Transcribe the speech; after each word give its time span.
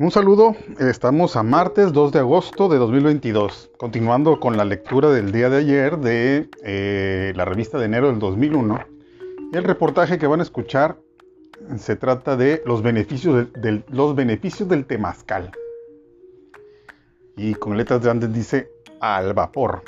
Un 0.00 0.12
saludo, 0.12 0.54
estamos 0.78 1.34
a 1.34 1.42
martes 1.42 1.92
2 1.92 2.12
de 2.12 2.20
agosto 2.20 2.68
de 2.68 2.78
2022, 2.78 3.72
continuando 3.78 4.38
con 4.38 4.56
la 4.56 4.64
lectura 4.64 5.10
del 5.10 5.32
día 5.32 5.50
de 5.50 5.56
ayer 5.56 5.98
de 5.98 6.48
eh, 6.62 7.32
la 7.34 7.44
revista 7.44 7.78
de 7.78 7.86
enero 7.86 8.06
del 8.06 8.20
2001. 8.20 8.78
Y 9.52 9.56
el 9.56 9.64
reportaje 9.64 10.16
que 10.16 10.28
van 10.28 10.38
a 10.38 10.44
escuchar 10.44 10.98
se 11.78 11.96
trata 11.96 12.36
de 12.36 12.62
los 12.64 12.80
beneficios, 12.80 13.48
los 13.88 14.14
beneficios 14.14 14.68
del 14.68 14.86
temazcal. 14.86 15.50
Y 17.36 17.54
con 17.54 17.76
letras 17.76 18.00
grandes 18.00 18.32
dice 18.32 18.70
al 19.00 19.34
vapor. 19.34 19.82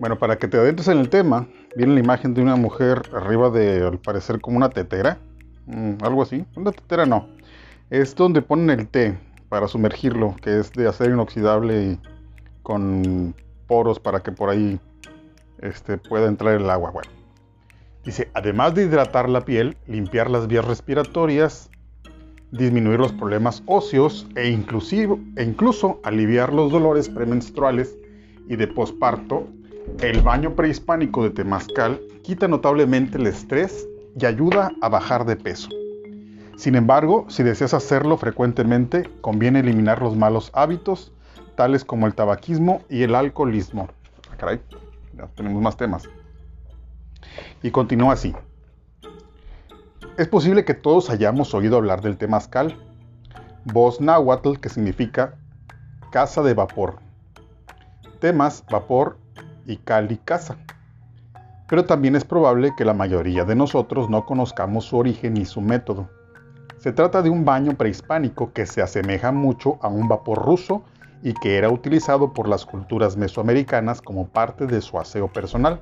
Bueno, 0.00 0.18
para 0.18 0.36
que 0.36 0.48
te 0.48 0.58
adentres 0.58 0.88
en 0.88 0.98
el 0.98 1.08
tema, 1.08 1.48
viene 1.76 1.94
la 1.94 2.00
imagen 2.00 2.34
de 2.34 2.42
una 2.42 2.56
mujer 2.56 3.00
arriba 3.14 3.48
de, 3.48 3.86
al 3.86 3.98
parecer, 4.00 4.38
como 4.42 4.58
una 4.58 4.68
tetera 4.68 5.18
Mm, 5.66 5.94
algo 6.02 6.22
así. 6.22 6.44
Una 6.56 6.72
tetera 6.72 7.06
no. 7.06 7.28
Es 7.90 8.14
donde 8.14 8.42
ponen 8.42 8.70
el 8.70 8.88
té 8.88 9.18
para 9.48 9.68
sumergirlo, 9.68 10.34
que 10.42 10.58
es 10.58 10.72
de 10.72 10.88
acero 10.88 11.14
inoxidable 11.14 11.82
y 11.82 12.00
con 12.62 13.34
poros 13.66 14.00
para 14.00 14.22
que 14.22 14.32
por 14.32 14.50
ahí 14.50 14.80
este, 15.60 15.98
pueda 15.98 16.26
entrar 16.26 16.54
el 16.54 16.68
agua. 16.70 16.90
Bueno. 16.90 17.10
Dice, 18.04 18.30
además 18.34 18.74
de 18.74 18.84
hidratar 18.84 19.28
la 19.28 19.44
piel, 19.44 19.76
limpiar 19.88 20.30
las 20.30 20.46
vías 20.46 20.64
respiratorias, 20.64 21.70
disminuir 22.52 23.00
los 23.00 23.12
problemas 23.12 23.64
óseos 23.66 24.28
e, 24.36 24.48
inclusive, 24.48 25.16
e 25.34 25.42
incluso 25.42 26.00
aliviar 26.04 26.52
los 26.52 26.70
dolores 26.70 27.08
premenstruales 27.08 27.96
y 28.48 28.54
de 28.54 28.68
posparto, 28.68 29.48
el 30.00 30.20
baño 30.20 30.54
prehispánico 30.54 31.24
de 31.24 31.30
Temazcal 31.30 32.00
quita 32.22 32.46
notablemente 32.46 33.18
el 33.18 33.26
estrés 33.26 33.88
y 34.18 34.24
ayuda 34.24 34.72
a 34.80 34.88
bajar 34.88 35.26
de 35.26 35.36
peso. 35.36 35.68
Sin 36.56 36.74
embargo, 36.74 37.26
si 37.28 37.42
deseas 37.42 37.74
hacerlo 37.74 38.16
frecuentemente, 38.16 39.10
conviene 39.20 39.60
eliminar 39.60 40.00
los 40.00 40.16
malos 40.16 40.50
hábitos, 40.54 41.12
tales 41.54 41.84
como 41.84 42.06
el 42.06 42.14
tabaquismo 42.14 42.82
y 42.88 43.02
el 43.02 43.14
alcoholismo. 43.14 43.88
Ah, 44.30 44.36
caray, 44.38 44.60
ya 45.14 45.26
tenemos 45.28 45.60
más 45.60 45.76
temas. 45.76 46.08
Y 47.62 47.70
continúa 47.70 48.14
así. 48.14 48.34
Es 50.16 50.28
posible 50.28 50.64
que 50.64 50.72
todos 50.72 51.10
hayamos 51.10 51.52
oído 51.52 51.76
hablar 51.76 52.00
del 52.00 52.16
temazcal, 52.16 52.74
voz 53.64 54.00
náhuatl 54.00 54.56
que 54.58 54.70
significa 54.70 55.34
casa 56.10 56.42
de 56.42 56.54
vapor. 56.54 57.00
Temas, 58.18 58.64
vapor 58.70 59.18
y 59.66 59.76
cali, 59.76 60.16
casa 60.16 60.56
pero 61.68 61.84
también 61.84 62.16
es 62.16 62.24
probable 62.24 62.72
que 62.76 62.84
la 62.84 62.94
mayoría 62.94 63.44
de 63.44 63.54
nosotros 63.54 64.08
no 64.08 64.24
conozcamos 64.24 64.84
su 64.84 64.96
origen 64.96 65.34
ni 65.34 65.44
su 65.44 65.60
método. 65.60 66.08
Se 66.78 66.92
trata 66.92 67.22
de 67.22 67.30
un 67.30 67.44
baño 67.44 67.76
prehispánico 67.76 68.52
que 68.52 68.66
se 68.66 68.82
asemeja 68.82 69.32
mucho 69.32 69.78
a 69.82 69.88
un 69.88 70.08
vapor 70.08 70.44
ruso 70.44 70.84
y 71.22 71.34
que 71.34 71.56
era 71.56 71.70
utilizado 71.70 72.32
por 72.32 72.48
las 72.48 72.64
culturas 72.64 73.16
mesoamericanas 73.16 74.00
como 74.00 74.28
parte 74.28 74.66
de 74.66 74.80
su 74.80 74.98
aseo 74.98 75.32
personal. 75.32 75.80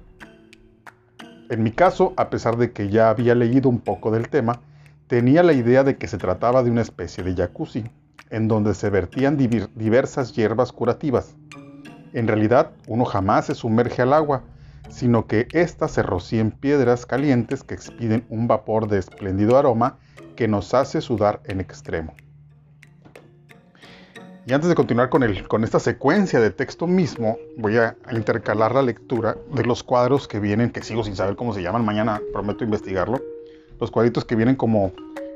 En 1.50 1.62
mi 1.62 1.72
caso, 1.72 2.14
a 2.16 2.30
pesar 2.30 2.56
de 2.56 2.72
que 2.72 2.88
ya 2.88 3.10
había 3.10 3.34
leído 3.34 3.68
un 3.68 3.80
poco 3.80 4.10
del 4.10 4.28
tema, 4.28 4.60
tenía 5.08 5.42
la 5.42 5.52
idea 5.52 5.84
de 5.84 5.98
que 5.98 6.08
se 6.08 6.16
trataba 6.16 6.62
de 6.62 6.70
una 6.70 6.80
especie 6.80 7.22
de 7.22 7.34
jacuzzi, 7.34 7.84
en 8.30 8.48
donde 8.48 8.72
se 8.74 8.88
vertían 8.88 9.36
diversas 9.36 10.34
hierbas 10.34 10.72
curativas. 10.72 11.36
En 12.14 12.27
realidad, 12.27 12.70
uno 12.86 13.05
jamás 13.05 13.46
se 13.46 13.55
sumerge 13.55 14.00
al 14.00 14.14
agua, 14.14 14.44
sino 14.95 15.27
que 15.27 15.48
éstas 15.53 15.91
se 15.91 16.05
rocían 16.05 16.53
piedras 16.53 17.05
calientes 17.05 17.64
que 17.64 17.75
expiden 17.75 18.25
un 18.28 18.47
vapor 18.47 18.87
de 18.87 18.98
espléndido 18.98 19.59
aroma 19.59 19.98
que 20.36 20.47
nos 20.47 20.73
hace 20.73 21.01
sudar 21.01 21.41
en 21.47 21.61
extremo. 21.61 22.14
Y 24.46 24.52
antes 24.52 24.68
de 24.68 24.77
continuar 24.77 25.08
con, 25.08 25.24
con 25.48 25.64
esta 25.64 25.80
secuencia 25.80 26.39
de 26.39 26.51
texto 26.51 26.86
mismo, 26.86 27.39
voy 27.57 27.79
a 27.79 27.96
intercalar 28.13 28.73
la 28.74 28.83
lectura 28.83 29.36
de 29.52 29.64
los 29.64 29.83
cuadros 29.83 30.29
que 30.29 30.39
vienen, 30.39 30.70
que 30.70 30.83
sigo 30.83 31.02
sin 31.02 31.17
saber 31.17 31.35
cómo 31.35 31.52
se 31.52 31.63
llaman, 31.63 31.85
mañana 31.85 32.20
prometo 32.33 32.63
investigarlo, 32.63 33.20
los 33.80 33.91
cuadritos 33.91 34.24
que 34.24 34.36
vienen 34.36 34.55
como 34.55 34.92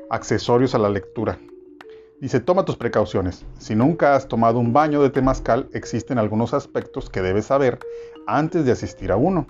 accesorios 0.09 0.73
a 0.73 0.79
la 0.79 0.89
lectura. 0.89 1.37
Dice, 2.21 2.39
toma 2.39 2.65
tus 2.65 2.75
precauciones. 2.75 3.45
Si 3.57 3.75
nunca 3.75 4.15
has 4.15 4.27
tomado 4.27 4.59
un 4.59 4.73
baño 4.73 5.01
de 5.01 5.09
temazcal, 5.09 5.69
existen 5.73 6.17
algunos 6.17 6.53
aspectos 6.53 7.09
que 7.09 7.21
debes 7.21 7.45
saber 7.45 7.79
antes 8.27 8.65
de 8.65 8.71
asistir 8.71 9.11
a 9.11 9.15
uno. 9.15 9.47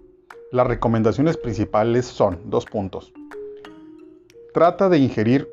Las 0.51 0.65
recomendaciones 0.65 1.37
principales 1.37 2.07
son 2.07 2.39
dos 2.49 2.65
puntos. 2.65 3.13
Trata 4.51 4.89
de 4.89 4.97
ingerir 4.97 5.47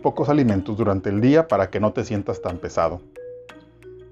pocos 0.00 0.28
alimentos 0.28 0.76
durante 0.76 1.10
el 1.10 1.20
día 1.20 1.48
para 1.48 1.68
que 1.68 1.80
no 1.80 1.92
te 1.92 2.04
sientas 2.04 2.40
tan 2.42 2.58
pesado. 2.58 3.00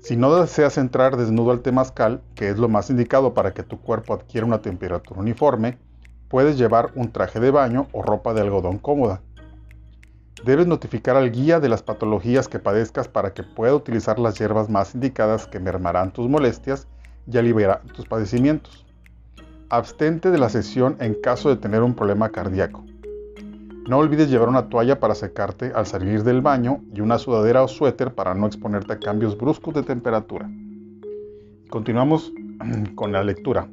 Si 0.00 0.16
no 0.16 0.34
deseas 0.34 0.76
entrar 0.76 1.16
desnudo 1.16 1.52
al 1.52 1.60
temazcal, 1.60 2.20
que 2.34 2.48
es 2.48 2.58
lo 2.58 2.68
más 2.68 2.90
indicado 2.90 3.32
para 3.32 3.54
que 3.54 3.62
tu 3.62 3.80
cuerpo 3.80 4.12
adquiera 4.12 4.44
una 4.44 4.60
temperatura 4.60 5.20
uniforme, 5.20 5.78
puedes 6.26 6.58
llevar 6.58 6.90
un 6.96 7.12
traje 7.12 7.38
de 7.38 7.52
baño 7.52 7.86
o 7.92 8.02
ropa 8.02 8.34
de 8.34 8.40
algodón 8.40 8.78
cómoda. 8.78 9.20
Debes 10.44 10.66
notificar 10.66 11.16
al 11.16 11.30
guía 11.30 11.60
de 11.60 11.68
las 11.68 11.84
patologías 11.84 12.48
que 12.48 12.58
padezcas 12.58 13.06
para 13.06 13.32
que 13.32 13.44
pueda 13.44 13.76
utilizar 13.76 14.18
las 14.18 14.36
hierbas 14.36 14.68
más 14.68 14.96
indicadas 14.96 15.46
que 15.46 15.60
mermarán 15.60 16.12
tus 16.12 16.28
molestias 16.28 16.88
y 17.32 17.38
aliviarán 17.38 17.86
tus 17.86 18.04
padecimientos. 18.06 18.84
Abstente 19.72 20.30
de 20.30 20.36
la 20.36 20.50
sesión 20.50 20.98
en 21.00 21.14
caso 21.14 21.48
de 21.48 21.56
tener 21.56 21.82
un 21.82 21.94
problema 21.94 22.28
cardíaco. 22.28 22.84
No 23.88 23.96
olvides 23.96 24.28
llevar 24.28 24.50
una 24.50 24.68
toalla 24.68 25.00
para 25.00 25.14
secarte 25.14 25.72
al 25.74 25.86
salir 25.86 26.24
del 26.24 26.42
baño 26.42 26.82
y 26.92 27.00
una 27.00 27.16
sudadera 27.16 27.62
o 27.62 27.68
suéter 27.68 28.14
para 28.14 28.34
no 28.34 28.46
exponerte 28.46 28.92
a 28.92 28.98
cambios 28.98 29.34
bruscos 29.38 29.72
de 29.72 29.82
temperatura. 29.82 30.50
Continuamos 31.70 32.34
con 32.96 33.12
la 33.12 33.24
lectura, 33.24 33.66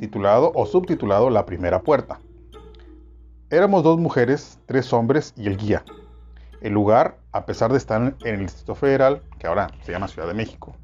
titulado 0.00 0.50
o 0.56 0.66
subtitulado 0.66 1.30
La 1.30 1.46
primera 1.46 1.82
puerta. 1.82 2.18
Éramos 3.48 3.84
dos 3.84 4.00
mujeres, 4.00 4.58
tres 4.66 4.92
hombres 4.92 5.34
y 5.36 5.46
el 5.46 5.56
guía. 5.56 5.84
El 6.60 6.72
lugar, 6.72 7.18
a 7.30 7.46
pesar 7.46 7.70
de 7.70 7.78
estar 7.78 8.16
en 8.24 8.34
el 8.34 8.40
Distrito 8.40 8.74
Federal, 8.74 9.22
que 9.38 9.46
ahora 9.46 9.68
se 9.84 9.92
llama 9.92 10.08
Ciudad 10.08 10.26
de 10.26 10.34
México, 10.34 10.74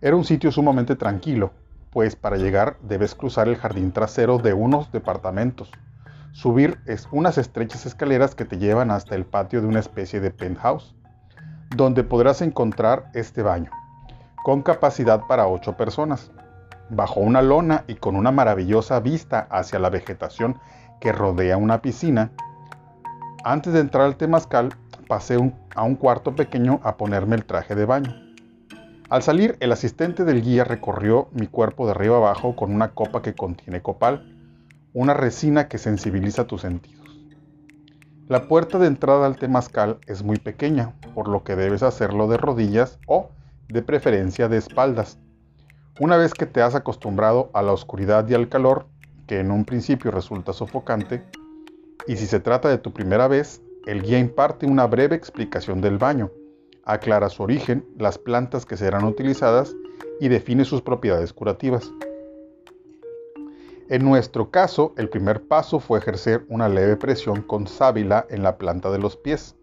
era 0.00 0.14
un 0.14 0.24
sitio 0.24 0.52
sumamente 0.52 0.94
tranquilo, 0.94 1.50
pues 1.92 2.16
para 2.16 2.38
llegar 2.38 2.78
debes 2.82 3.14
cruzar 3.14 3.48
el 3.48 3.56
jardín 3.56 3.92
trasero 3.92 4.38
de 4.38 4.54
unos 4.54 4.90
departamentos, 4.90 5.70
subir 6.32 6.78
es 6.86 7.06
unas 7.12 7.36
estrechas 7.36 7.84
escaleras 7.84 8.34
que 8.34 8.46
te 8.46 8.56
llevan 8.56 8.90
hasta 8.90 9.14
el 9.14 9.26
patio 9.26 9.60
de 9.60 9.66
una 9.66 9.80
especie 9.80 10.18
de 10.18 10.30
penthouse, 10.30 10.94
donde 11.76 12.02
podrás 12.02 12.40
encontrar 12.40 13.10
este 13.12 13.42
baño, 13.42 13.70
con 14.42 14.62
capacidad 14.62 15.26
para 15.26 15.46
ocho 15.46 15.76
personas, 15.76 16.32
bajo 16.88 17.20
una 17.20 17.42
lona 17.42 17.84
y 17.86 17.96
con 17.96 18.16
una 18.16 18.32
maravillosa 18.32 18.98
vista 19.00 19.46
hacia 19.50 19.78
la 19.78 19.90
vegetación 19.90 20.58
que 20.98 21.12
rodea 21.12 21.58
una 21.58 21.82
piscina, 21.82 22.32
antes 23.44 23.72
de 23.74 23.80
entrar 23.80 24.04
al 24.04 24.16
temazcal 24.16 24.74
pasé 25.08 25.36
a 25.74 25.82
un 25.82 25.94
cuarto 25.96 26.34
pequeño 26.34 26.80
a 26.84 26.96
ponerme 26.96 27.36
el 27.36 27.44
traje 27.44 27.74
de 27.74 27.84
baño. 27.84 28.31
Al 29.12 29.22
salir, 29.22 29.58
el 29.60 29.70
asistente 29.72 30.24
del 30.24 30.40
guía 30.40 30.64
recorrió 30.64 31.28
mi 31.32 31.46
cuerpo 31.46 31.84
de 31.84 31.90
arriba 31.90 32.16
abajo 32.16 32.56
con 32.56 32.74
una 32.74 32.94
copa 32.94 33.20
que 33.20 33.34
contiene 33.34 33.82
copal, 33.82 34.24
una 34.94 35.12
resina 35.12 35.68
que 35.68 35.76
sensibiliza 35.76 36.46
tus 36.46 36.62
sentidos. 36.62 37.20
La 38.26 38.48
puerta 38.48 38.78
de 38.78 38.86
entrada 38.86 39.26
al 39.26 39.36
temazcal 39.36 39.98
es 40.06 40.22
muy 40.22 40.38
pequeña, 40.38 40.94
por 41.14 41.28
lo 41.28 41.44
que 41.44 41.56
debes 41.56 41.82
hacerlo 41.82 42.26
de 42.26 42.38
rodillas 42.38 42.98
o, 43.06 43.28
de 43.68 43.82
preferencia, 43.82 44.48
de 44.48 44.56
espaldas. 44.56 45.18
Una 46.00 46.16
vez 46.16 46.32
que 46.32 46.46
te 46.46 46.62
has 46.62 46.74
acostumbrado 46.74 47.50
a 47.52 47.60
la 47.60 47.72
oscuridad 47.72 48.26
y 48.30 48.32
al 48.32 48.48
calor, 48.48 48.86
que 49.26 49.40
en 49.40 49.50
un 49.50 49.66
principio 49.66 50.10
resulta 50.10 50.54
sofocante, 50.54 51.22
y 52.06 52.16
si 52.16 52.26
se 52.26 52.40
trata 52.40 52.70
de 52.70 52.78
tu 52.78 52.94
primera 52.94 53.28
vez, 53.28 53.60
el 53.84 54.00
guía 54.00 54.18
imparte 54.18 54.64
una 54.64 54.86
breve 54.86 55.16
explicación 55.16 55.82
del 55.82 55.98
baño, 55.98 56.30
aclara 56.84 57.28
su 57.28 57.42
origen, 57.42 57.84
las 57.98 58.18
plantas 58.18 58.66
que 58.66 58.76
serán 58.76 59.04
utilizadas 59.04 59.74
y 60.20 60.28
define 60.28 60.64
sus 60.64 60.82
propiedades 60.82 61.32
curativas. 61.32 61.90
En 63.88 64.04
nuestro 64.04 64.50
caso, 64.50 64.94
el 64.96 65.08
primer 65.08 65.42
paso 65.42 65.78
fue 65.78 65.98
ejercer 65.98 66.44
una 66.48 66.68
leve 66.68 66.96
presión 66.96 67.42
con 67.42 67.66
sábila 67.66 68.26
en 68.30 68.42
la 68.42 68.56
planta 68.56 68.90
de 68.90 68.98
los 68.98 69.16
pies, 69.16 69.54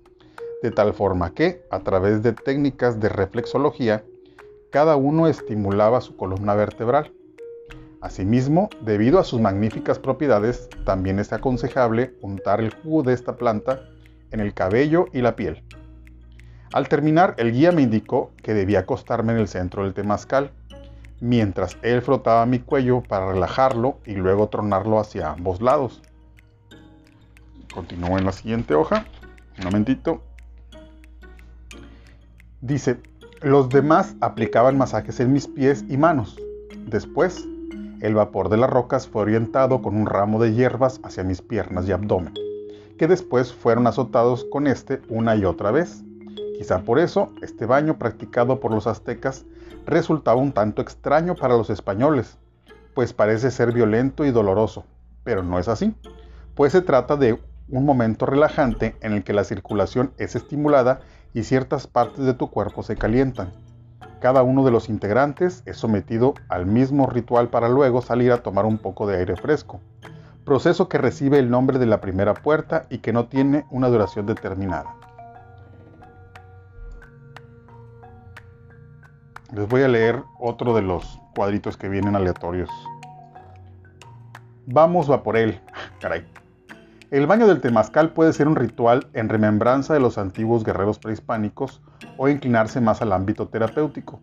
de 0.62 0.72
tal 0.72 0.94
forma 0.94 1.34
que, 1.34 1.64
a 1.72 1.80
través 1.80 2.22
de 2.22 2.34
técnicas 2.34 3.00
de 3.00 3.10
reflexología, 3.10 4.04
cada 4.70 4.98
uno 4.98 5.28
estimulaba 5.28 6.02
su 6.02 6.16
columna 6.16 6.54
vertebral. 6.54 7.12
Asimismo, 8.02 8.70
debido 8.82 9.20
a 9.20 9.24
sus 9.24 9.42
magníficas 9.42 9.98
propiedades, 10.00 10.70
también 10.86 11.18
es 11.18 11.34
aconsejable 11.34 12.14
untar 12.22 12.62
el 12.62 12.74
jugo 12.74 13.04
de 13.04 13.14
esta 13.14 13.36
planta 13.36 13.90
en 14.32 14.42
el 14.42 14.54
cabello 14.54 15.08
y 15.12 15.22
la 15.22 15.36
piel. 15.36 15.64
Al 16.72 16.88
terminar, 16.88 17.34
el 17.38 17.52
guía 17.52 17.72
me 17.72 17.82
indicó 17.82 18.32
que 18.44 18.54
debía 18.54 18.80
acostarme 18.80 19.34
en 19.34 19.40
el 19.40 19.48
centro 19.48 19.84
del 19.84 19.94
temazcal, 19.94 20.52
mientras 21.20 21.78
él 21.82 22.02
frotaba 22.02 22.46
mi 22.46 22.60
cuello 22.60 23.02
para 23.02 23.32
relajarlo 23.32 23.98
y 24.06 24.14
luego 24.14 24.50
tronarlo 24.50 25.00
hacia 25.00 25.32
ambos 25.32 25.62
lados. 25.62 26.02
Continúo 27.74 28.18
en 28.18 28.26
la 28.26 28.32
siguiente 28.32 28.76
hoja. 28.76 29.06
Un 29.58 29.66
momentito. 29.66 30.22
Dice, 32.62 33.00
los 33.42 33.70
demás 33.70 34.16
aplicaban 34.22 34.78
masajes 34.78 35.20
en 35.20 35.34
mis 35.34 35.48
pies 35.48 35.86
y 35.90 35.98
manos. 35.98 36.38
Después, 36.86 37.48
el 38.02 38.14
vapor 38.14 38.50
de 38.50 38.58
las 38.58 38.70
rocas 38.70 39.08
fue 39.08 39.24
orientado 39.24 39.82
con 39.82 39.96
un 39.96 40.06
ramo 40.06 40.42
de 40.42 40.54
hierbas 40.54 41.00
hacia 41.04 41.24
mis 41.24 41.42
piernas 41.42 41.88
y 41.88 41.92
abdomen, 41.92 42.34
que 42.98 43.08
después 43.08 43.54
fueron 43.54 43.88
azotados 43.88 44.46
con 44.46 44.68
este 44.68 45.02
una 45.10 45.36
y 45.36 45.46
otra 45.46 45.72
vez. 45.72 46.04
Quizá 46.60 46.80
por 46.80 47.00
eso, 47.00 47.32
este 47.42 47.66
baño 47.66 47.98
practicado 47.98 48.60
por 48.60 48.74
los 48.74 48.86
aztecas 48.86 49.46
resultaba 49.86 50.42
un 50.42 50.52
tanto 50.52 50.82
extraño 50.82 51.34
para 51.34 51.56
los 51.56 51.70
españoles, 51.70 52.38
pues 52.94 53.14
parece 53.14 53.50
ser 53.50 53.72
violento 53.72 54.26
y 54.26 54.32
doloroso, 54.32 54.84
pero 55.24 55.42
no 55.42 55.58
es 55.58 55.70
así, 55.70 55.96
pues 56.56 56.74
se 56.74 56.82
trata 56.82 57.16
de 57.16 57.40
un 57.70 57.86
momento 57.86 58.26
relajante 58.26 58.98
en 59.00 59.14
el 59.14 59.24
que 59.24 59.32
la 59.32 59.46
circulación 59.46 60.12
es 60.18 60.36
estimulada 60.36 61.00
y 61.34 61.44
ciertas 61.44 61.88
partes 61.88 62.26
de 62.26 62.34
tu 62.34 62.50
cuerpo 62.50 62.84
se 62.84 62.98
calientan. 62.98 63.54
Cada 64.20 64.44
uno 64.44 64.66
de 64.66 64.72
los 64.72 64.90
integrantes 64.90 65.64
es 65.66 65.78
sometido 65.78 66.34
al 66.50 66.66
mismo 66.66 67.08
ritual 67.08 67.48
para 67.48 67.70
luego 67.70 68.02
salir 68.02 68.34
a 68.34 68.44
tomar 68.44 68.66
un 68.66 68.80
poco 68.80 69.08
de 69.08 69.16
aire 69.16 69.38
fresco, 69.38 69.80
proceso 70.44 70.90
que 70.90 70.98
recibe 70.98 71.40
el 71.40 71.50
nombre 71.50 71.80
de 71.80 71.86
la 71.86 72.02
primera 72.02 72.34
puerta 72.34 72.86
y 72.90 72.98
que 72.98 73.14
no 73.14 73.28
tiene 73.28 73.66
una 73.72 73.88
duración 73.88 74.26
determinada. 74.26 75.00
Les 79.52 79.68
voy 79.68 79.82
a 79.82 79.88
leer 79.88 80.22
otro 80.40 80.76
de 80.76 80.84
los 80.84 81.20
cuadritos 81.36 81.76
que 81.76 81.90
vienen 81.90 82.16
aleatorios. 82.16 82.70
Vamos 84.68 85.10
va 85.10 85.24
por 85.24 85.38
él. 85.38 85.60
Caray. 86.00 86.24
El 87.10 87.26
baño 87.26 87.48
del 87.48 87.60
temazcal 87.60 88.12
puede 88.12 88.32
ser 88.34 88.48
un 88.48 88.56
ritual 88.56 89.08
en 89.14 89.28
remembranza 89.28 89.96
de 89.96 90.00
los 90.00 90.20
antiguos 90.20 90.64
guerreros 90.64 91.00
prehispánicos 91.00 91.82
o 92.18 92.30
inclinarse 92.30 92.80
más 92.80 93.02
al 93.02 93.12
ámbito 93.12 93.48
terapéutico. 93.48 94.22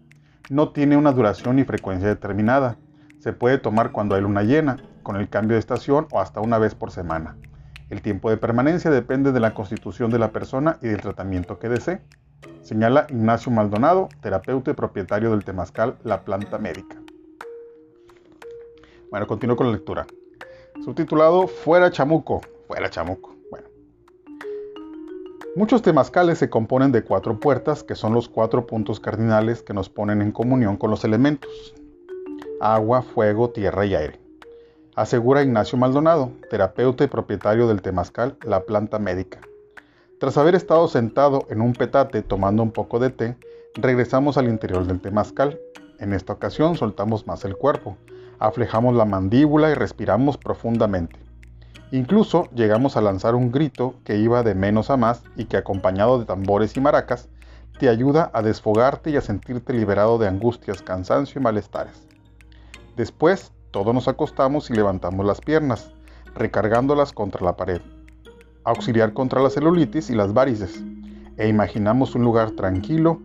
No 0.49 0.69
tiene 0.69 0.97
una 0.97 1.11
duración 1.11 1.57
ni 1.57 1.65
frecuencia 1.65 2.07
determinada. 2.07 2.77
Se 3.19 3.33
puede 3.33 3.59
tomar 3.59 3.91
cuando 3.91 4.15
hay 4.15 4.21
luna 4.21 4.45
llena, 4.45 4.77
con 5.03 5.17
el 5.17 5.29
cambio 5.29 5.57
de 5.57 5.61
estación 5.61 6.07
o 6.13 6.21
hasta 6.21 6.41
una 6.41 6.59
vez 6.59 6.77
por 6.77 6.93
semana. 6.93 7.37
El 7.91 8.01
tiempo 8.01 8.31
de 8.31 8.37
permanencia 8.37 8.93
depende 8.93 9.33
de 9.33 9.41
la 9.41 9.55
constitución 9.55 10.13
de 10.13 10.21
la 10.21 10.31
persona 10.31 10.79
y 10.81 10.87
del 10.87 11.01
tratamiento 11.01 11.59
que 11.59 11.69
desee. 11.69 12.01
Señala 12.63 13.07
Ignacio 13.09 13.53
Maldonado, 13.53 14.09
terapeuta 14.21 14.73
y 14.73 14.75
propietario 14.75 15.31
del 15.31 15.45
temazcal 15.45 15.97
La 16.03 16.25
Planta 16.25 16.59
Médica. 16.59 16.97
Bueno, 19.11 19.27
continúo 19.27 19.57
con 19.57 19.67
la 19.67 19.73
lectura. 19.73 20.07
Subtitulado 20.85 21.47
Fuera 21.47 21.91
Chamuco, 21.91 22.41
Fuera 22.67 22.91
chamuco. 22.91 23.37
Bueno. 23.51 23.69
Muchos 25.55 25.83
temazcales 25.83 26.39
se 26.39 26.51
componen 26.51 26.93
de 26.93 27.03
cuatro 27.03 27.39
puertas, 27.39 27.83
que 27.85 27.95
son 27.95 28.13
los 28.13 28.29
cuatro 28.29 28.67
puntos 28.67 28.99
cardinales 28.99 29.63
que 29.63 29.73
nos 29.73 29.89
ponen 29.89 30.21
en 30.21 30.33
comunión 30.33 30.77
con 30.77 30.91
los 30.91 31.05
elementos. 31.05 31.75
Agua, 32.61 33.03
fuego, 33.03 33.51
tierra 33.51 33.87
y 33.87 33.95
aire. 33.95 34.21
Asegura 34.97 35.43
Ignacio 35.43 35.79
Maldonado, 35.79 36.33
terapeuta 36.51 37.05
y 37.05 37.07
propietario 37.07 37.69
del 37.69 37.83
temazcal 37.83 38.37
La 38.43 38.65
Planta 38.65 38.99
Médica. 38.99 39.41
Tras 40.19 40.39
haber 40.39 40.55
estado 40.55 40.89
sentado 40.89 41.47
en 41.51 41.61
un 41.61 41.75
petate 41.75 42.23
tomando 42.23 42.63
un 42.63 42.71
poco 42.71 42.99
de 42.99 43.11
té, 43.11 43.37
regresamos 43.75 44.39
al 44.39 44.49
interior 44.49 44.87
del 44.87 44.99
temazcal. 44.99 45.61
En 45.99 46.15
esta 46.15 46.33
ocasión 46.33 46.75
soltamos 46.75 47.27
más 47.27 47.45
el 47.45 47.55
cuerpo, 47.55 47.99
aflejamos 48.39 48.95
la 48.95 49.05
mandíbula 49.05 49.71
y 49.71 49.75
respiramos 49.75 50.39
profundamente. 50.39 51.21
Incluso 51.93 52.49
llegamos 52.55 52.97
a 52.97 53.03
lanzar 53.03 53.35
un 53.35 53.53
grito 53.53 53.95
que 54.05 54.17
iba 54.17 54.43
de 54.43 54.55
menos 54.55 54.89
a 54.89 54.97
más 54.97 55.23
y 55.37 55.45
que 55.45 55.59
acompañado 55.59 56.19
de 56.19 56.25
tambores 56.25 56.75
y 56.79 56.81
maracas 56.81 57.29
te 57.79 57.91
ayuda 57.91 58.31
a 58.33 58.41
desfogarte 58.41 59.11
y 59.11 59.17
a 59.17 59.21
sentirte 59.21 59.75
liberado 59.75 60.17
de 60.17 60.29
angustias, 60.29 60.81
cansancio 60.81 61.39
y 61.39 61.45
malestares. 61.45 62.07
Después, 62.97 63.53
todos 63.71 63.95
nos 63.95 64.09
acostamos 64.09 64.71
y 64.71 64.73
levantamos 64.73 65.27
las 65.27 65.43
piernas, 65.43 65.93
recargándolas 66.35 67.13
contra 67.13 67.45
la 67.45 67.55
pared, 67.55 67.83
auxiliar 68.67 69.13
contra 69.13 69.41
la 69.41 69.49
celulitis 69.49 70.11
y 70.11 70.15
las 70.15 70.35
varices, 70.35 70.83
e 71.37 71.49
imaginamos 71.49 72.15
un 72.17 72.23
lugar 72.23 72.51
tranquilo 72.51 73.21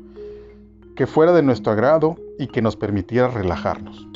que 0.95 1.07
fuera 1.07 1.33
de 1.33 1.41
nuestro 1.41 1.73
agrado 1.73 2.15
y 2.37 2.47
que 2.47 2.61
nos 2.61 2.75
permitiera 2.75 3.27
relajarnos. 3.27 4.07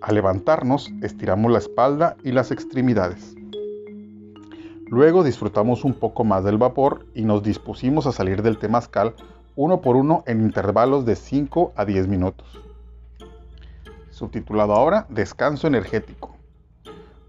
Al 0.00 0.14
levantarnos, 0.14 0.90
estiramos 1.02 1.50
la 1.50 1.58
espalda 1.58 2.16
y 2.22 2.30
las 2.30 2.52
extremidades. 2.52 3.34
Luego 4.86 5.24
disfrutamos 5.24 5.84
un 5.84 5.94
poco 5.94 6.22
más 6.22 6.44
del 6.44 6.58
vapor 6.58 7.04
y 7.12 7.22
nos 7.22 7.42
dispusimos 7.42 8.06
a 8.06 8.12
salir 8.12 8.42
del 8.42 8.58
temazcal 8.58 9.14
uno 9.56 9.80
por 9.80 9.96
uno 9.96 10.22
en 10.26 10.40
intervalos 10.40 11.04
de 11.04 11.16
5 11.16 11.72
a 11.74 11.84
10 11.84 12.06
minutos. 12.06 12.46
Subtitulado 14.10 14.74
ahora 14.74 15.06
Descanso 15.08 15.66
energético. 15.66 16.36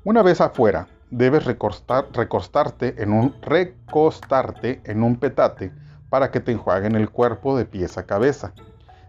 Una 0.04 0.22
vez 0.22 0.40
afuera, 0.40 0.88
debes 1.12 1.46
recostarte, 1.46 3.02
en 3.02 3.14
un, 3.14 3.36
recostarte 3.42 4.82
en 4.86 5.04
un 5.04 5.18
petate 5.18 5.72
para 6.10 6.32
que 6.32 6.40
te 6.40 6.52
enjuaguen 6.52 6.96
el 6.96 7.10
cuerpo 7.10 7.58
de 7.58 7.66
pies 7.66 7.98
a 7.98 8.06
cabeza. 8.06 8.54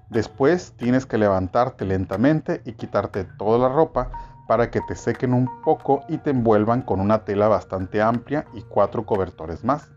Después 0.09 0.73
tienes 0.77 1.07
que 1.07 1.19
levantarte 1.19 1.85
lentamente 1.85 2.63
y 2.65 2.73
quitarte 2.73 3.25
toda 3.25 3.59
la 3.59 3.75
ropa 3.75 4.11
para 4.49 4.71
que 4.71 4.81
te 4.81 4.97
sequen 4.97 5.33
un 5.33 5.49
poco 5.63 6.03
y 6.09 6.19
te 6.19 6.31
envuelvan 6.31 6.83
con 6.83 7.01
una 7.01 7.25
tela 7.25 7.47
bastante 7.47 8.03
amplia 8.03 8.47
y 8.53 8.63
cuatro 8.63 9.07
cobertores 9.07 9.63
más. 9.63 9.89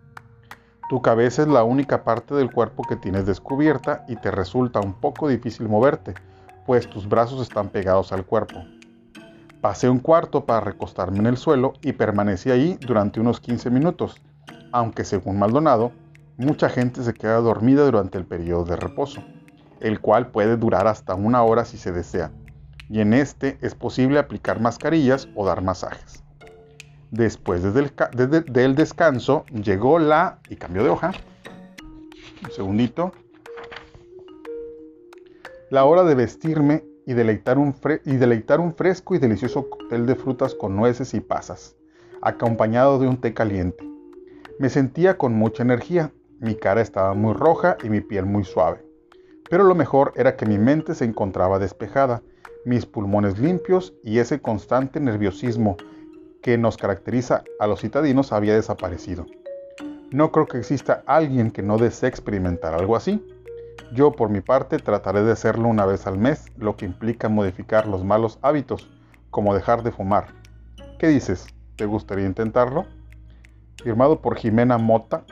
Tu 0.89 1.01
cabeza 1.01 1.41
es 1.41 1.47
la 1.47 1.63
única 1.63 2.03
parte 2.03 2.35
del 2.35 2.51
cuerpo 2.51 2.83
que 2.83 2.95
tienes 2.95 3.25
descubierta 3.25 4.05
y 4.07 4.15
te 4.17 4.29
resulta 4.29 4.79
un 4.79 4.93
poco 4.93 5.27
difícil 5.27 5.67
moverte, 5.67 6.13
pues 6.67 6.87
tus 6.87 7.09
brazos 7.09 7.41
están 7.41 7.69
pegados 7.69 8.11
al 8.11 8.25
cuerpo. 8.25 8.63
Pasé 9.63 9.87
un 9.87 9.99
cuarto 9.99 10.45
para 10.45 10.59
recostarme 10.59 11.19
en 11.19 11.27
el 11.27 11.37
suelo 11.37 11.71
y 11.81 11.93
permanecí 11.93 12.51
ahí 12.51 12.77
durante 12.85 13.21
unos 13.21 13.39
15 13.39 13.69
minutos, 13.69 14.21
aunque 14.73 15.05
según 15.05 15.39
Maldonado, 15.39 15.93
mucha 16.35 16.67
gente 16.67 17.01
se 17.01 17.13
queda 17.13 17.37
dormida 17.37 17.85
durante 17.85 18.17
el 18.17 18.25
periodo 18.25 18.65
de 18.65 18.75
reposo, 18.75 19.23
el 19.79 20.01
cual 20.01 20.31
puede 20.31 20.57
durar 20.57 20.87
hasta 20.87 21.15
una 21.15 21.43
hora 21.43 21.63
si 21.63 21.77
se 21.77 21.93
desea 21.93 22.29
y 22.89 22.99
en 22.99 23.13
este 23.13 23.57
es 23.61 23.73
posible 23.73 24.19
aplicar 24.19 24.59
mascarillas 24.59 25.29
o 25.33 25.45
dar 25.45 25.61
masajes. 25.61 26.21
Después 27.11 27.63
del, 27.63 28.75
descanso 28.75 29.45
llegó 29.45 29.97
la... 29.97 30.39
y 30.49 30.57
cambio 30.57 30.83
de 30.83 30.89
hoja. 30.89 31.13
Un 32.43 32.51
segundito. 32.51 33.13
La 35.69 35.85
hora 35.85 36.03
de 36.03 36.15
vestirme 36.15 36.83
y 37.05 37.13
deleitar, 37.13 37.57
un 37.57 37.75
y 38.05 38.15
deleitar 38.15 38.59
un 38.59 38.73
fresco 38.73 39.15
y 39.15 39.19
delicioso 39.19 39.69
cóctel 39.69 40.05
de 40.05 40.15
frutas 40.15 40.55
con 40.55 40.75
nueces 40.75 41.13
y 41.13 41.19
pasas, 41.19 41.75
acompañado 42.21 42.99
de 42.99 43.07
un 43.07 43.17
té 43.17 43.33
caliente. 43.33 43.83
Me 44.59 44.69
sentía 44.69 45.17
con 45.17 45.33
mucha 45.33 45.63
energía, 45.63 46.11
mi 46.39 46.55
cara 46.55 46.81
estaba 46.81 47.13
muy 47.13 47.33
roja 47.33 47.77
y 47.83 47.89
mi 47.89 48.01
piel 48.01 48.25
muy 48.25 48.43
suave. 48.43 48.85
Pero 49.49 49.63
lo 49.63 49.75
mejor 49.75 50.13
era 50.15 50.35
que 50.35 50.45
mi 50.45 50.57
mente 50.57 50.95
se 50.95 51.05
encontraba 51.05 51.59
despejada 51.59 52.21
mis 52.65 52.85
pulmones 52.85 53.39
limpios 53.39 53.93
y 54.03 54.19
ese 54.19 54.39
constante 54.39 54.99
nerviosismo 54.99 55.77
que 56.41 56.57
nos 56.57 56.77
caracteriza 56.77 57.43
a 57.59 57.67
los 57.67 57.81
citadinos 57.81 58.31
había 58.31 58.55
desaparecido. 58.55 59.25
No 60.11 60.31
creo 60.31 60.45
que 60.45 60.59
exista 60.59 61.03
alguien 61.05 61.51
que 61.51 61.63
no 61.63 61.77
desee 61.77 62.09
experimentar 62.09 62.73
algo 62.73 62.95
así. 62.95 63.25
Yo 63.93 64.11
por 64.11 64.29
mi 64.29 64.41
parte 64.41 64.79
trataré 64.79 65.23
de 65.23 65.31
hacerlo 65.31 65.67
una 65.67 65.85
vez 65.85 66.07
al 66.07 66.17
mes, 66.17 66.51
lo 66.57 66.75
que 66.75 66.85
implica 66.85 67.29
modificar 67.29 67.87
los 67.87 68.03
malos 68.03 68.39
hábitos, 68.41 68.89
como 69.29 69.53
dejar 69.53 69.83
de 69.83 69.91
fumar. 69.91 70.27
¿Qué 70.97 71.07
dices? 71.07 71.47
¿Te 71.75 71.85
gustaría 71.85 72.25
intentarlo? 72.25 72.85
Firmado 73.83 74.21
por 74.21 74.37
Jimena 74.37 74.77
Mota. 74.77 75.23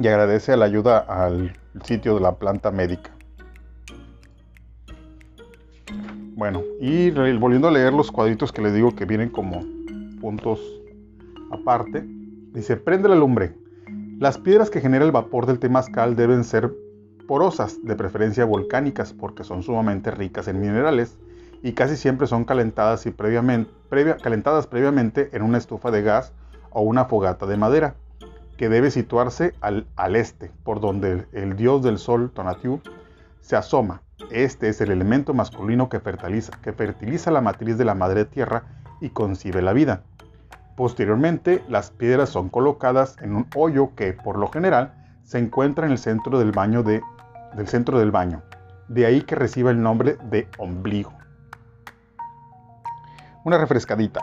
Y 0.00 0.06
agradece 0.08 0.56
la 0.56 0.64
ayuda 0.64 0.98
al 0.98 1.52
sitio 1.84 2.14
de 2.14 2.20
la 2.20 2.36
planta 2.36 2.70
médica. 2.70 3.10
Bueno, 6.34 6.62
y 6.80 7.10
volviendo 7.10 7.68
a 7.68 7.70
leer 7.70 7.92
los 7.92 8.10
cuadritos 8.10 8.50
que 8.50 8.62
les 8.62 8.74
digo 8.74 8.96
que 8.96 9.04
vienen 9.04 9.28
como 9.28 9.60
puntos 10.20 10.60
aparte, 11.50 12.02
dice, 12.52 12.76
prende 12.76 13.08
la 13.08 13.14
lumbre. 13.14 13.54
Las 14.18 14.38
piedras 14.38 14.70
que 14.70 14.80
genera 14.80 15.04
el 15.04 15.12
vapor 15.12 15.46
del 15.46 15.58
temazcal 15.58 16.16
deben 16.16 16.44
ser 16.44 16.72
porosas, 17.26 17.84
de 17.84 17.96
preferencia 17.96 18.44
volcánicas, 18.44 19.12
porque 19.12 19.44
son 19.44 19.62
sumamente 19.62 20.10
ricas 20.10 20.48
en 20.48 20.60
minerales 20.60 21.18
y 21.62 21.72
casi 21.72 21.96
siempre 21.96 22.26
son 22.26 22.44
calentadas, 22.44 23.06
previamente, 23.06 23.68
en 25.32 25.42
una 25.42 25.58
estufa 25.58 25.90
de 25.90 26.02
gas 26.02 26.32
o 26.70 26.82
una 26.82 27.04
fogata 27.04 27.46
de 27.46 27.56
madera, 27.56 27.94
que 28.56 28.68
debe 28.68 28.90
situarse 28.90 29.54
al, 29.60 29.86
este, 30.14 30.50
por 30.64 30.80
donde 30.80 31.26
el 31.32 31.56
dios 31.56 31.82
del 31.82 31.98
sol, 31.98 32.30
Tonatiuh, 32.34 32.80
se 33.40 33.56
asoma 33.56 34.02
este 34.30 34.68
es 34.68 34.80
el 34.80 34.90
elemento 34.90 35.34
masculino 35.34 35.88
que 35.88 36.00
fertiliza, 36.00 36.52
que 36.62 36.72
fertiliza 36.72 37.30
la 37.30 37.40
matriz 37.40 37.76
de 37.76 37.84
la 37.84 37.94
madre 37.94 38.24
tierra 38.24 38.64
y 39.00 39.10
concibe 39.10 39.62
la 39.62 39.72
vida. 39.72 40.04
Posteriormente, 40.76 41.62
las 41.68 41.90
piedras 41.90 42.30
son 42.30 42.48
colocadas 42.48 43.16
en 43.20 43.36
un 43.36 43.46
hoyo 43.54 43.94
que, 43.94 44.12
por 44.12 44.38
lo 44.38 44.48
general, 44.48 44.94
se 45.22 45.38
encuentra 45.38 45.86
en 45.86 45.92
el 45.92 45.98
centro 45.98 46.38
del 46.38 46.52
baño, 46.52 46.82
de, 46.82 47.02
del 47.54 47.68
centro 47.68 47.98
del 47.98 48.10
baño. 48.10 48.42
De 48.88 49.06
ahí 49.06 49.22
que 49.22 49.34
reciba 49.34 49.70
el 49.70 49.82
nombre 49.82 50.16
de 50.30 50.48
ombligo. 50.58 51.12
Una 53.44 53.58
refrescadita. 53.58 54.20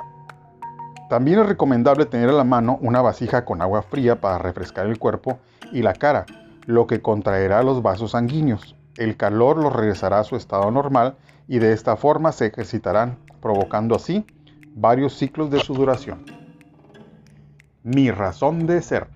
También 1.09 1.39
es 1.39 1.47
recomendable 1.47 2.05
tener 2.05 2.29
a 2.29 2.33
la 2.33 2.43
mano 2.43 2.77
una 2.81 3.01
vasija 3.01 3.43
con 3.43 3.61
agua 3.61 3.81
fría 3.81 4.21
para 4.21 4.37
refrescar 4.37 4.85
el 4.85 4.99
cuerpo 4.99 5.39
y 5.71 5.81
la 5.81 5.93
cara, 5.93 6.25
lo 6.65 6.87
que 6.87 7.01
contraerá 7.01 7.63
los 7.63 7.81
vasos 7.81 8.11
sanguíneos. 8.11 8.75
El 8.95 9.17
calor 9.17 9.57
los 9.57 9.73
regresará 9.73 10.19
a 10.19 10.23
su 10.23 10.35
estado 10.35 10.69
normal 10.71 11.15
y 11.47 11.59
de 11.59 11.73
esta 11.73 11.95
forma 11.95 12.31
se 12.31 12.47
ejercitarán, 12.47 13.17
provocando 13.41 13.95
así 13.95 14.25
varios 14.75 15.13
ciclos 15.13 15.49
de 15.49 15.59
su 15.59 15.73
duración. 15.73 16.38
Mi 17.83 18.11
razón 18.11 18.67
de 18.67 18.81
ser. 18.81 19.07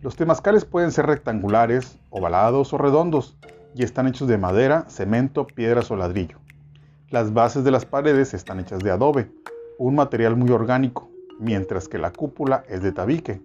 Los 0.00 0.16
temazcales 0.16 0.64
pueden 0.64 0.90
ser 0.90 1.04
rectangulares, 1.04 1.98
ovalados 2.08 2.72
o 2.72 2.78
redondos 2.78 3.36
y 3.74 3.82
están 3.82 4.06
hechos 4.06 4.26
de 4.26 4.38
madera, 4.38 4.86
cemento, 4.88 5.46
piedras 5.46 5.90
o 5.90 5.96
ladrillo. 5.96 6.38
Las 7.10 7.34
bases 7.34 7.64
de 7.64 7.70
las 7.70 7.84
paredes 7.84 8.32
están 8.32 8.58
hechas 8.58 8.78
de 8.78 8.90
adobe, 8.90 9.30
un 9.76 9.96
material 9.96 10.34
muy 10.34 10.50
orgánico, 10.50 11.10
mientras 11.38 11.88
que 11.88 11.98
la 11.98 12.10
cúpula 12.10 12.64
es 12.68 12.82
de 12.82 12.92
tabique. 12.92 13.42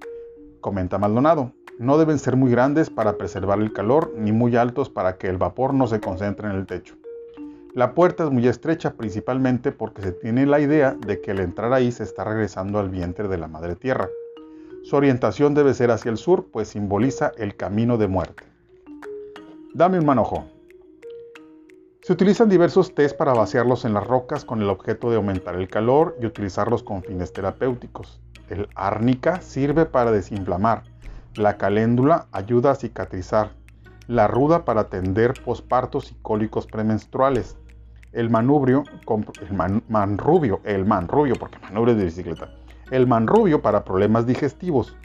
Comenta 0.62 0.98
Maldonado, 0.98 1.51
no 1.77 1.98
deben 1.98 2.18
ser 2.18 2.38
muy 2.38 2.50
grandes 2.50 2.89
para 2.89 3.18
preservar 3.18 3.60
el 3.60 3.74
calor 3.74 4.13
ni 4.15 4.32
muy 4.32 4.56
altos 4.56 4.89
para 4.89 5.18
que 5.18 5.27
el 5.27 5.38
vapor 5.38 5.74
no 5.74 5.88
se 5.88 6.00
concentre 6.00 6.50
en 6.50 6.56
el 6.56 6.65
techo. 6.65 6.96
La 7.75 7.96
puerta 7.96 8.24
es 8.24 8.30
muy 8.30 8.48
estrecha 8.48 8.94
principalmente 8.94 9.72
porque 9.72 10.03
se 10.03 10.12
tiene 10.12 10.46
la 10.46 10.60
idea 10.60 10.92
de 10.94 11.22
que 11.22 11.32
al 11.32 11.39
entrar 11.39 11.74
ahí 11.74 11.92
se 11.92 12.03
está 12.03 12.24
regresando 12.24 12.77
al 12.77 12.89
vientre 12.89 13.27
de 13.27 13.39
la 13.39 13.48
madre 13.48 13.75
tierra. 13.75 14.10
Su 14.84 14.96
orientación 14.96 15.56
debe 15.56 15.74
ser 15.74 15.89
hacia 15.89 16.12
el 16.12 16.18
sur, 16.18 16.46
pues 16.51 16.68
simboliza 16.68 17.32
el 17.36 17.56
camino 17.56 17.98
de 17.98 18.08
muerte. 18.08 18.44
Dame 19.74 19.98
un 19.98 20.06
manojo. 20.06 20.46
Se 22.03 22.13
utilizan 22.13 22.48
diversos 22.48 22.94
test 22.94 23.18
para 23.18 23.34
vaciarlos 23.34 23.86
en 23.86 23.96
las 23.96 24.06
rocas 24.06 24.46
con 24.46 24.62
el 24.62 24.70
objeto 24.70 25.10
de 25.10 25.15
aumentar 25.15 25.56
el 25.56 25.68
calor 25.68 26.15
y 26.22 26.27
utilizarlos 26.27 26.84
con 26.84 27.01
fines 27.01 27.34
terapéuticos. 27.34 28.22
El 28.50 28.70
árnica 28.75 29.42
sirve 29.42 29.88
para 29.88 30.12
desinflamar. 30.12 30.84
La 31.34 31.58
caléndula 31.58 32.27
ayuda 32.34 32.70
a 32.70 32.75
cicatrizar. 32.75 33.53
La 34.08 34.27
ruda 34.27 34.63
para 34.63 34.82
atender 34.82 35.34
pospartos 35.44 36.12
y 36.12 36.15
cólicos 36.22 36.68
premenstruales. 36.68 37.58
El 38.13 38.29
manubrio, 38.29 38.84
el 39.41 39.82
manrubio, 39.89 40.62
el 40.63 40.86
manrubio, 40.86 41.36
porque 41.36 41.58
manubrio 41.60 41.96
de 41.96 42.05
bicicleta. 42.05 42.53
El 42.91 43.08
manrubio 43.08 43.62
para 43.63 43.84
problemas 43.84 44.27
digestivos. 44.27 44.96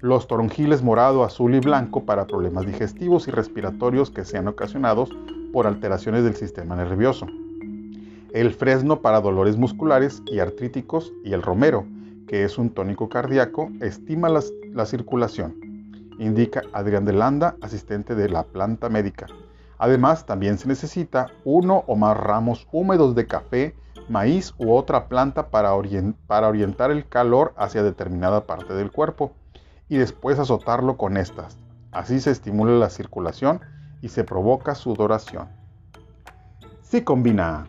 Los 0.00 0.26
toronjiles 0.26 0.82
morado, 0.82 1.22
azul 1.22 1.54
y 1.54 1.60
blanco 1.60 2.06
para 2.06 2.26
problemas 2.26 2.64
digestivos 2.64 3.28
y 3.28 3.30
respiratorios 3.30 4.10
que 4.10 4.24
sean 4.24 4.48
ocasionados 4.48 5.10
por 5.52 5.66
alteraciones 5.66 6.24
del 6.24 6.34
sistema 6.34 6.76
nervioso. 6.76 7.26
El 8.32 8.54
fresno 8.54 9.02
para 9.02 9.20
dolores 9.20 9.58
musculares 9.58 10.22
y 10.26 10.38
artríticos 10.38 11.12
y 11.22 11.34
el 11.34 11.42
romero, 11.42 11.84
que 12.26 12.44
es 12.44 12.56
un 12.56 12.70
tónico 12.70 13.10
cardíaco, 13.10 13.70
estima 13.80 14.30
la 14.30 14.86
circulación. 14.86 15.56
Indica 16.18 16.62
Adrián 16.72 17.04
de 17.04 17.12
Landa, 17.12 17.56
asistente 17.60 18.14
de 18.14 18.30
la 18.30 18.44
planta 18.44 18.88
médica. 18.88 19.26
Además, 19.80 20.26
también 20.26 20.58
se 20.58 20.68
necesita 20.68 21.28
uno 21.42 21.84
o 21.86 21.96
más 21.96 22.14
ramos 22.14 22.68
húmedos 22.70 23.14
de 23.14 23.26
café, 23.26 23.74
maíz 24.10 24.52
u 24.58 24.74
otra 24.74 25.08
planta 25.08 25.48
para, 25.48 25.72
orientar 25.72 26.90
el 26.90 27.08
calor 27.08 27.54
hacia 27.56 27.82
determinada 27.82 28.44
parte 28.44 28.74
del 28.74 28.92
cuerpo 28.92 29.32
y 29.88 29.96
después 29.96 30.38
azotarlo 30.38 30.98
con 30.98 31.16
estas. 31.16 31.56
Así 31.92 32.20
se 32.20 32.30
estimula 32.30 32.72
la 32.72 32.90
circulación 32.90 33.62
y 34.02 34.10
se 34.10 34.22
provoca 34.22 34.74
sudoración. 34.74 35.48
Si 36.82 37.00
combina. 37.02 37.66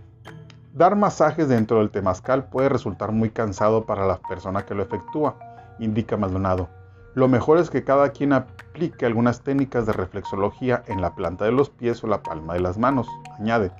Dar 0.74 0.98
masajes 0.98 1.48
dentro 1.48 1.80
del 1.80 1.92
temazcal 1.92 2.50
puede 2.50 2.68
resultar 2.68 3.14
muy 3.14 3.30
cansado 3.30 3.86
para 3.86 4.06
la 4.06 4.18
persona 4.18 4.66
que 4.66 4.76
lo 4.76 4.84
efectúa, 4.84 5.38
indica 5.80 6.18
Maldonado. 6.18 6.68
Lo 7.14 7.30
mejor 7.30 7.58
es 7.58 7.70
que 7.70 7.86
cada 7.86 8.10
quien 8.10 8.34
aplique 8.72 9.06
algunas 9.06 9.42
técnicas 9.42 9.86
de 9.86 9.92
reflexología 9.92 10.84
en 10.88 11.02
la 11.02 11.14
planta 11.14 11.44
de 11.44 11.52
los 11.52 11.70
pies 11.70 12.02
o 12.06 12.08
la 12.08 12.24
palma 12.24 12.54
de 12.54 12.62
las 12.62 12.78
manos, 12.78 13.06
añade. 13.38 13.72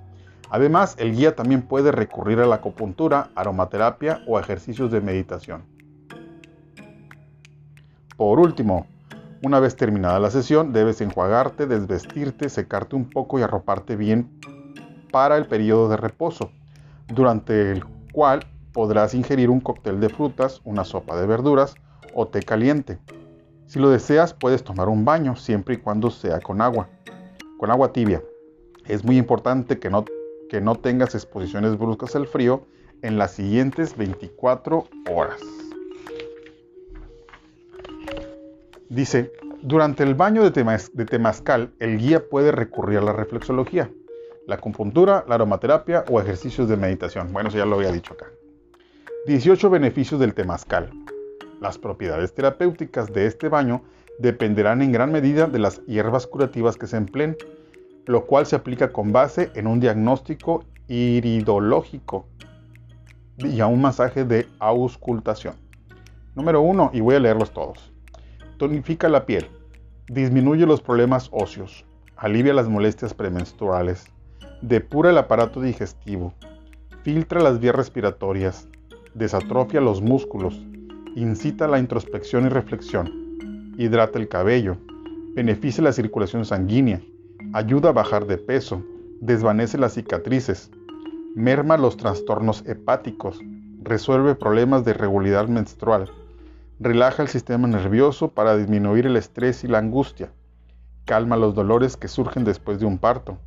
Además, 0.50 0.96
el 1.00 1.16
guía 1.16 1.34
también 1.34 1.62
puede 1.62 1.94
recurrir 1.94 2.42
a 2.42 2.46
la 2.46 2.56
acupuntura, 2.56 3.30
aromaterapia 3.36 4.22
o 4.28 4.38
ejercicios 4.38 4.92
de 4.92 5.00
meditación. 5.00 5.64
Por 8.18 8.40
último, 8.40 8.86
una 9.44 9.62
vez 9.62 9.78
terminada 9.78 10.20
la 10.20 10.30
sesión, 10.30 10.74
debes 10.74 11.00
enjuagarte, 11.00 11.68
desvestirte, 11.68 12.50
secarte 12.50 12.98
un 12.98 13.10
poco 13.10 13.40
y 13.40 13.44
arroparte 13.44 13.96
bien 13.96 14.30
para 15.10 15.38
el 15.38 15.48
periodo 15.48 15.88
de 15.88 15.98
reposo, 15.98 16.52
durante 17.08 17.72
el 17.72 17.86
cual 18.12 18.46
podrás 18.74 19.14
ingerir 19.14 19.50
un 19.50 19.62
cóctel 19.62 20.02
de 20.02 20.10
frutas, 20.10 20.60
una 20.66 20.84
sopa 20.84 21.16
de 21.20 21.28
verduras 21.28 21.76
o 22.14 22.28
té 22.28 22.44
caliente. 22.44 23.00
Si 23.72 23.80
lo 23.80 23.90
deseas, 23.90 24.34
puedes 24.34 24.66
tomar 24.66 24.90
un 24.90 25.06
baño 25.06 25.38
siempre 25.38 25.76
y 25.76 25.78
cuando 25.78 26.12
sea 26.12 26.42
con 26.42 26.60
agua, 26.60 26.90
con 27.58 27.72
agua 27.72 27.94
tibia. 27.94 28.22
Es 28.86 29.06
muy 29.06 29.18
importante 29.18 29.80
que 29.80 29.90
no, 29.90 30.04
que 30.50 30.60
no 30.60 30.76
tengas 30.76 31.16
exposiciones 31.16 31.78
bruscas 31.78 32.14
al 32.18 32.28
frío 32.28 32.66
en 33.02 33.18
las 33.18 33.32
siguientes 33.32 33.96
24 33.96 34.90
horas. 35.10 35.40
Dice, 38.90 39.32
durante 39.62 40.04
el 40.04 40.16
baño 40.16 40.44
de, 40.44 41.06
temazcal, 41.06 41.72
el 41.80 41.98
guía 41.98 42.28
puede 42.28 42.52
recurrir 42.52 42.98
a 42.98 43.04
la 43.04 43.14
reflexología, 43.14 43.90
la 44.48 44.56
acupuntura, 44.56 45.24
la 45.30 45.36
aromaterapia 45.36 46.04
o 46.10 46.20
ejercicios 46.20 46.68
de 46.68 46.76
meditación. 46.76 47.32
Bueno, 47.32 47.48
eso 47.48 47.58
ya 47.58 47.66
lo 47.66 47.78
había 47.78 47.94
dicho 47.94 48.16
acá. 48.16 48.26
18 49.28 49.70
beneficios 49.70 50.20
del 50.20 50.34
temazcal. 50.34 50.92
Las 51.62 51.78
propiedades 51.78 52.34
terapéuticas 52.34 53.14
de 53.14 53.28
este 53.28 53.48
baño 53.48 53.84
dependerán 54.18 54.82
en 54.82 54.92
gran 54.92 55.12
medida 55.12 55.46
de 55.46 55.60
las 55.60 55.86
hierbas 55.86 56.26
curativas 56.26 56.76
que 56.76 56.88
se 56.88 56.98
empleen, 56.98 57.38
lo 58.08 58.26
cual 58.26 58.48
se 58.48 58.56
aplica 58.56 58.92
con 58.92 59.12
base 59.12 59.52
en 59.54 59.68
un 59.68 59.80
diagnóstico 59.80 60.66
iridológico 60.88 62.26
y 63.38 63.60
a 63.60 63.68
un 63.68 63.80
masaje 63.80 64.26
de 64.26 64.48
auscultación. 64.58 65.54
Número 66.34 66.62
1, 66.62 66.90
y 66.94 67.02
voy 67.02 67.14
a 67.14 67.20
leerlos 67.20 67.52
todos. 67.52 67.94
Tonifica 68.58 69.08
la 69.08 69.28
piel. 69.28 69.46
Disminuye 70.08 70.66
los 70.66 70.82
problemas 70.82 71.30
óseos. 71.32 71.86
Alivia 72.18 72.56
las 72.56 72.70
molestias 72.70 73.14
premenstruales. 73.14 74.06
Depura 74.64 75.12
el 75.12 75.18
aparato 75.20 75.62
digestivo. 75.62 76.34
Filtra 77.04 77.40
las 77.40 77.60
vías 77.60 77.76
respiratorias. 77.76 78.68
Desatrofia 79.14 79.80
los 79.80 80.02
músculos. 80.02 80.60
Incita 81.16 81.68
la 81.68 81.80
introspección 81.80 82.46
y 82.46 82.50
reflexión. 82.50 83.74
Hidrata 83.78 84.20
el 84.20 84.28
cabello. 84.28 84.78
Beneficia 85.36 85.84
la 85.84 85.94
circulación 85.94 86.46
sanguínea. 86.46 87.02
Ayuda 87.54 87.90
a 87.90 87.94
bajar 87.94 88.28
de 88.28 88.38
peso. 88.38 88.84
Desvanece 89.20 89.78
las 89.78 89.94
cicatrices. 89.94 90.72
Merma 91.36 91.78
los 91.78 91.98
trastornos 91.98 92.64
hepáticos. 92.66 93.40
Resuelve 93.84 94.36
problemas 94.36 94.86
de 94.86 94.92
irregularidad 94.92 95.48
menstrual 95.48 96.12
Relaja 96.84 97.22
el 97.22 97.30
sistema 97.30 97.68
nervioso 97.68 98.30
para 98.30 98.58
disminuir 98.58 99.06
el 99.06 99.16
estrés 99.16 99.64
y 99.64 99.68
la 99.68 99.78
angustia. 99.78 100.32
Calma 101.06 101.38
los 101.38 101.54
dolores 101.54 101.96
que 101.96 102.08
surgen 102.08 102.44
después 102.44 102.80
de 102.80 102.88
un 102.88 102.98
parto. 102.98 103.38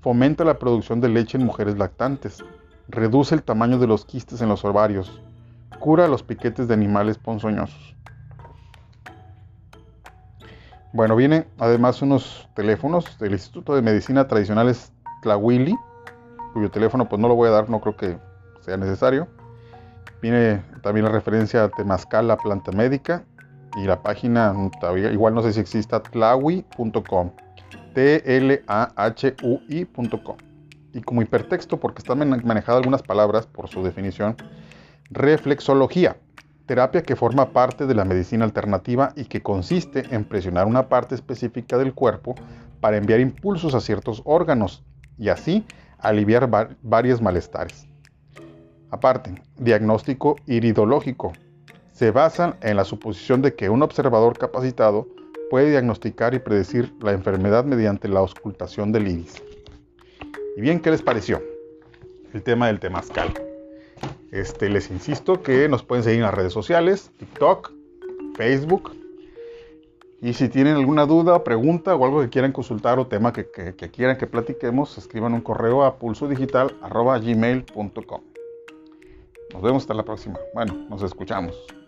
Fomenta 0.00 0.42
la 0.42 0.58
producción 0.58 1.00
de 1.00 1.08
leche 1.08 1.38
en 1.38 1.46
mujeres 1.46 1.78
lactantes. 1.78 2.42
Reduce 2.88 3.36
el 3.36 3.44
tamaño 3.44 3.78
de 3.78 3.86
los 3.86 4.04
quistes 4.04 4.40
en 4.42 4.48
los 4.48 4.64
ovarios. 4.64 5.22
Cura 5.78 6.08
los 6.08 6.22
piquetes 6.22 6.68
de 6.68 6.74
animales 6.74 7.18
ponzoñosos. 7.18 7.96
Bueno, 10.92 11.16
vienen 11.16 11.46
además 11.58 12.02
unos 12.02 12.48
teléfonos 12.54 13.18
del 13.18 13.32
Instituto 13.32 13.74
de 13.74 13.82
Medicina 13.82 14.28
Tradicionales 14.28 14.92
Tlahuili, 15.22 15.74
cuyo 16.52 16.70
teléfono 16.70 17.08
pues 17.08 17.20
no 17.20 17.28
lo 17.28 17.34
voy 17.34 17.48
a 17.48 17.52
dar, 17.52 17.70
no 17.70 17.80
creo 17.80 17.96
que 17.96 18.18
sea 18.60 18.76
necesario. 18.76 19.26
Viene 20.20 20.62
también 20.82 21.04
la 21.04 21.10
referencia 21.10 21.64
a 21.64 21.68
Temazcal, 21.68 22.28
la 22.28 22.36
planta 22.36 22.70
médica. 22.72 23.24
Y 23.74 23.86
la 23.86 24.02
página, 24.02 24.54
igual 25.10 25.34
no 25.34 25.40
sé 25.42 25.54
si 25.54 25.60
exista, 25.60 26.02
tlahui.com. 26.02 27.30
T-L-A-H-U-I.com. 27.94 28.56
Y 30.92 31.00
como 31.00 31.22
hipertexto, 31.22 31.80
porque 31.80 32.00
están 32.00 32.18
manejadas 32.44 32.80
algunas 32.80 33.02
palabras 33.02 33.46
por 33.46 33.68
su 33.68 33.82
definición, 33.82 34.36
reflexología, 35.12 36.16
terapia 36.66 37.02
que 37.02 37.16
forma 37.16 37.50
parte 37.52 37.86
de 37.86 37.94
la 37.94 38.04
medicina 38.04 38.44
alternativa 38.44 39.12
y 39.14 39.26
que 39.26 39.42
consiste 39.42 40.04
en 40.10 40.24
presionar 40.24 40.66
una 40.66 40.88
parte 40.88 41.14
específica 41.14 41.76
del 41.76 41.92
cuerpo 41.92 42.34
para 42.80 42.96
enviar 42.96 43.20
impulsos 43.20 43.74
a 43.74 43.80
ciertos 43.80 44.22
órganos 44.24 44.82
y 45.18 45.28
así 45.28 45.64
aliviar 45.98 46.48
varios 46.82 47.20
malestares. 47.20 47.86
Aparte, 48.90 49.34
diagnóstico 49.58 50.36
iridológico, 50.46 51.32
se 51.92 52.10
basan 52.10 52.56
en 52.62 52.76
la 52.76 52.84
suposición 52.84 53.42
de 53.42 53.54
que 53.54 53.70
un 53.70 53.82
observador 53.82 54.38
capacitado 54.38 55.06
puede 55.50 55.70
diagnosticar 55.70 56.34
y 56.34 56.38
predecir 56.38 56.94
la 57.00 57.12
enfermedad 57.12 57.64
mediante 57.64 58.08
la 58.08 58.20
auscultación 58.20 58.92
del 58.92 59.08
iris. 59.08 59.42
¿Y 60.56 60.60
bien 60.60 60.80
qué 60.80 60.90
les 60.90 61.02
pareció? 61.02 61.42
El 62.32 62.42
tema 62.42 62.68
del 62.68 62.80
temazcal. 62.80 63.51
Este, 64.30 64.68
les 64.68 64.90
insisto 64.90 65.42
que 65.42 65.68
nos 65.68 65.82
pueden 65.82 66.04
seguir 66.04 66.20
en 66.20 66.24
las 66.24 66.34
redes 66.34 66.52
sociales, 66.52 67.10
TikTok, 67.18 67.72
Facebook. 68.34 68.92
Y 70.22 70.32
si 70.34 70.48
tienen 70.48 70.76
alguna 70.76 71.04
duda, 71.04 71.42
pregunta 71.44 71.94
o 71.96 72.04
algo 72.04 72.20
que 72.20 72.30
quieran 72.30 72.52
consultar 72.52 72.98
o 72.98 73.06
tema 73.08 73.32
que, 73.32 73.50
quieran 73.90 74.16
que 74.16 74.26
platiquemos, 74.26 74.96
escriban 74.96 75.34
un 75.34 75.40
correo 75.40 75.84
a 75.84 75.98
pulsodigital.gmail.com. 75.98 78.20
Nos 79.52 79.62
vemos 79.62 79.82
hasta 79.82 79.94
la 79.94 80.04
próxima. 80.04 80.38
Bueno, 80.54 80.86
nos 80.88 81.02
escuchamos. 81.02 81.81